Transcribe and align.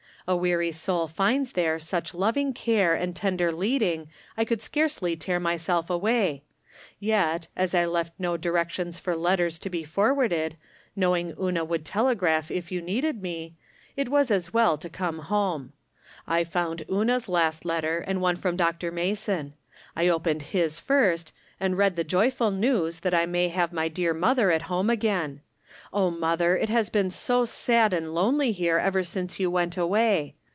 A 0.27 0.35
weary 0.37 0.71
soul 0.71 1.07
finds 1.09 1.53
there 1.53 1.79
such 1.79 2.13
loving 2.13 2.53
care 2.53 2.93
and 2.93 3.13
tender 3.13 3.51
leading 3.51 4.07
I 4.37 4.45
could 4.45 4.61
scarcely 4.61 5.15
tear 5.17 5.39
myseKaway; 5.41 6.41
yet, 6.99 7.47
as 7.55 7.73
I 7.75 7.85
left 7.85 8.13
no 8.19 8.37
direc 8.37 8.69
tions 8.69 8.99
for 8.99 9.15
letters 9.15 9.57
to 9.59 9.69
be 9.69 9.83
forwarded, 9.83 10.57
knowing 10.95 11.33
Una 11.41 11.65
would 11.65 11.83
telegraph 11.83 12.51
if 12.51 12.71
you 12.71 12.81
needed 12.81 13.21
me, 13.21 13.55
it 13.97 14.09
was 14.09 14.29
as 14.31 14.53
well 14.53 14.77
to 14.77 14.89
come 14.89 15.19
home. 15.19 15.73
I 16.27 16.43
found 16.43 16.85
Una's 16.89 17.27
last 17.27 17.65
letter 17.65 18.05
262 18.07 18.41
From 18.41 18.55
Different 18.55 18.77
Standpoints. 18.79 19.27
and 19.27 19.51
one 19.51 19.51
from 19.51 19.51
Dr. 19.51 19.51
Mason. 19.51 19.53
I 19.97 20.07
opened 20.07 20.41
his 20.53 20.79
first, 20.79 21.33
and 21.59 21.77
read 21.77 21.95
the 21.97 22.05
joyful 22.05 22.51
news 22.51 22.99
that 23.01 23.15
I 23.15 23.25
may 23.25 23.49
have 23.49 23.73
my 23.73 23.87
dear 23.89 24.13
mother 24.13 24.51
at 24.51 24.61
home 24.63 24.89
again. 24.89 25.41
Oh, 25.93 26.09
mother, 26.09 26.55
it 26.55 26.69
has 26.69 26.89
been 26.89 27.09
so 27.09 27.43
sad 27.43 27.91
and 27.91 28.13
lonely 28.15 28.53
here 28.53 28.77
ever 28.77 29.03
since 29.03 29.41
you 29.41 29.51
went 29.51 29.75
away. 29.75 30.35